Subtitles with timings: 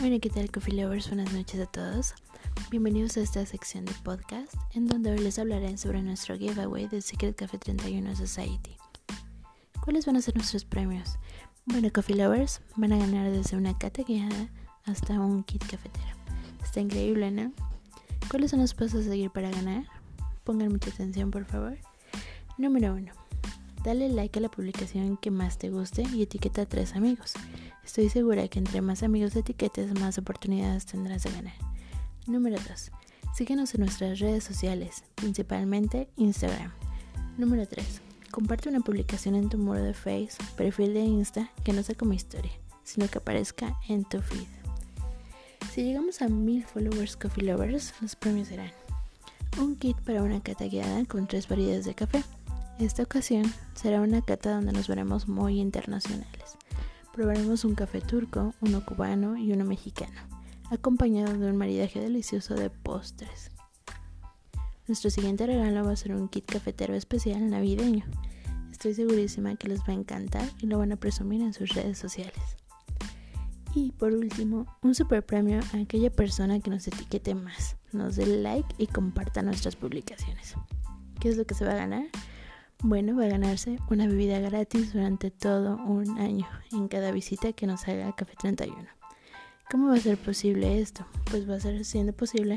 [0.00, 1.08] Hola, ¿qué tal, Coffee Lovers?
[1.08, 2.14] Buenas noches a todos.
[2.70, 7.02] Bienvenidos a esta sección de podcast en donde hoy les hablaré sobre nuestro giveaway de
[7.02, 8.76] Secret Café 31 Society.
[9.80, 11.18] ¿Cuáles van a ser nuestros premios?
[11.66, 14.48] Bueno, Coffee Lovers van a ganar desde una cata guiada
[14.84, 16.16] hasta un kit cafetero.
[16.62, 17.52] Está increíble, ¿no?
[18.30, 19.84] ¿Cuáles son los pasos a seguir para ganar?
[20.44, 21.76] Pongan mucha atención, por favor.
[22.56, 23.17] Número 1.
[23.88, 27.32] Dale like a la publicación que más te guste y etiqueta a tres amigos.
[27.82, 31.54] Estoy segura que entre más amigos etiquetes, más oportunidades tendrás de ganar.
[32.26, 32.90] Número 2.
[33.34, 36.70] Síguenos en nuestras redes sociales, principalmente Instagram.
[37.38, 38.02] Número 3.
[38.30, 42.12] Comparte una publicación en tu muro de Face, perfil de Insta, que no sea como
[42.12, 42.52] historia,
[42.84, 44.48] sino que aparezca en tu feed.
[45.72, 48.70] Si llegamos a mil followers Coffee Lovers, los premios serán
[49.58, 52.22] un kit para una cata guiada con tres variedades de café.
[52.78, 56.58] Esta ocasión será una cata donde nos veremos muy internacionales
[57.18, 60.20] probaremos un café turco, uno cubano y uno mexicano,
[60.70, 63.50] acompañado de un maridaje delicioso de postres.
[64.86, 68.04] Nuestro siguiente regalo va a ser un kit cafetero especial navideño.
[68.70, 71.98] Estoy segurísima que les va a encantar y lo van a presumir en sus redes
[71.98, 72.56] sociales.
[73.74, 78.26] Y por último, un super premio a aquella persona que nos etiquete más, nos dé
[78.26, 80.54] like y comparta nuestras publicaciones.
[81.18, 82.04] ¿Qué es lo que se va a ganar?
[82.84, 87.66] Bueno, va a ganarse una bebida gratis durante todo un año en cada visita que
[87.66, 88.86] nos haga Café 31.
[89.68, 91.04] ¿Cómo va a ser posible esto?
[91.28, 92.54] Pues va a ser siendo posible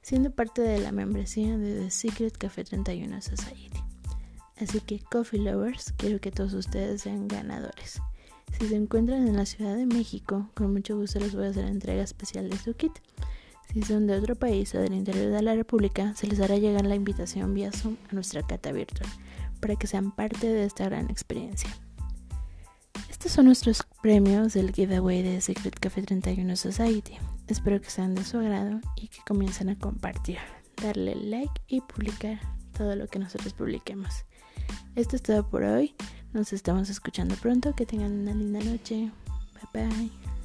[0.00, 3.78] siendo parte de la membresía de The Secret Café 31 Society.
[4.58, 8.00] Así que Coffee Lovers, quiero que todos ustedes sean ganadores.
[8.58, 11.66] Si se encuentran en la Ciudad de México, con mucho gusto les voy a hacer
[11.66, 12.92] entrega especial de su kit.
[13.70, 16.86] Si son de otro país o del interior de la República, se les hará llegar
[16.86, 19.10] la invitación vía Zoom a nuestra cata virtual
[19.60, 21.70] para que sean parte de esta gran experiencia.
[23.10, 27.16] Estos son nuestros premios del giveaway de Secret Café 31 Society.
[27.48, 30.38] Espero que sean de su agrado y que comiencen a compartir,
[30.82, 32.38] darle like y publicar
[32.76, 34.24] todo lo que nosotros publiquemos.
[34.94, 35.94] Esto es todo por hoy.
[36.32, 37.74] Nos estamos escuchando pronto.
[37.74, 39.10] Que tengan una linda noche.
[39.72, 40.37] Bye bye.